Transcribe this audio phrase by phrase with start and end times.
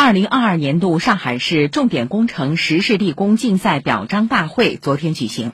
[0.00, 5.50] 二零二二年度上海市重点工程实施立功竞赛表彰大会昨天举行。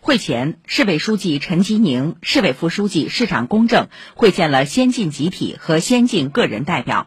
[0.00, 3.86] 会前，市委书记陈吉宁、市委副书记、市长龚正
[4.16, 7.06] 会见了先进集体和先进个人代表。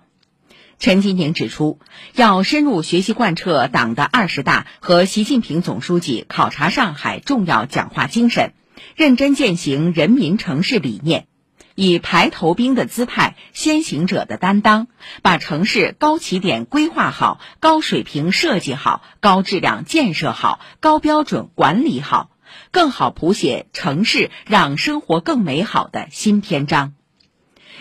[0.80, 1.78] 陈吉宁指出，
[2.16, 8.54] 要深入学习贯彻党的二十大和习近平总书记考察上海重要讲话精神，
[8.96, 11.28] 认真践行人民城市理念。
[11.76, 14.88] 以排头兵的姿态、先行者的担当，
[15.22, 22.32] 把城市高起点规划好、高水平设计好、高质量建设好、高标准管理好，
[22.72, 26.94] 更好谱写城市让生活更美好的新篇章。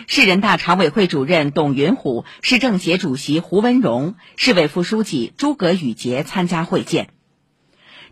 [0.05, 7.09] 市人大常委会主任董云虎、市政协主席胡文荣、市委副书记诸葛宇杰参加会见。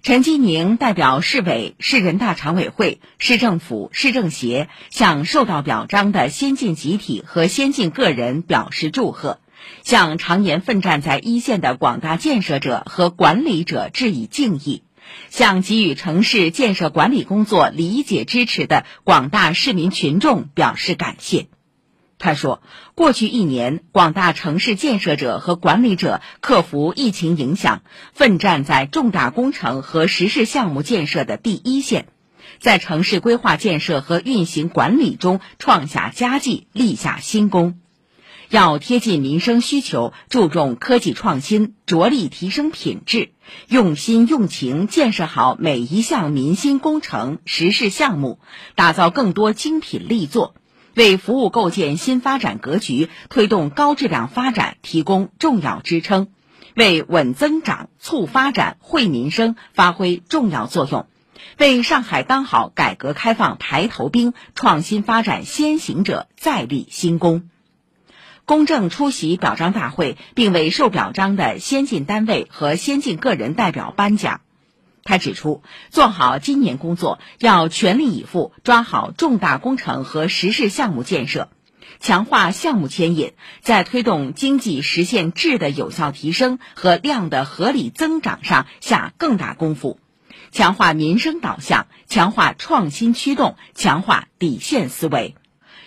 [0.06, 9.40] 陈吉宁代表市委、市人大常委会、市政府、市政协向受到表彰的先进集体和先进个人表示祝贺，
[9.82, 14.84] 向常年奋战在一线的广大建设者和管理者致以敬意，
[15.32, 21.48] 向给予城市建设管理工作理解支持的广大市民群众表示感谢。
[22.18, 22.62] 他说
[22.96, 27.82] ：“过去一年，广大城市建设者和管理者克服疫情影响，
[28.14, 32.08] 奋战在重大工程和实事项目建设的第一线，
[32.60, 37.80] 在城市规划建设和运行管理中创下佳绩，立下新功。
[38.50, 43.32] 要贴近民生需求，注重科技创新，着力提升品质，
[43.68, 48.40] 用心用情建设好每一项民心工程、实事项目，
[48.76, 50.56] 打造更多精品力作。”
[50.96, 56.30] 为服务构建新发展格局、推动高质量发展提供重要支撑，
[56.74, 61.06] 为稳增长、促发展、惠民生发挥重要作用，
[61.58, 67.50] 为上海当好改革开放排头兵、创新发展先行者再立新功。
[68.46, 74.40] 公正出席表彰大会，并为受表彰的先进单位和先进个人代表颁奖。
[75.06, 75.62] 他指出，
[75.92, 81.50] 做好今年工作，要全力以赴抓好重大工程和实事项目建设，
[82.00, 90.00] 强化项目牵引，在推动经济实现质的有效提升和量的合理增长上下更大功夫，
[90.52, 95.36] 强化民生导向，强化创新驱动，强化底线思维。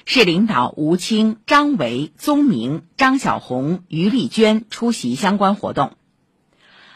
[0.04, 5.97] 市领导吴清、张维、宗明、张小红、于丽娟出席相关活动。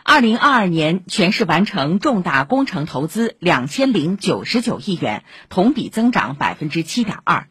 [0.05, 7.47] 二零二二年，全市完成重大工程投资两千零九十九亿元，同比增长百分之七点二。